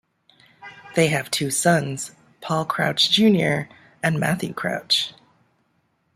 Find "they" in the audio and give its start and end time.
0.95-1.09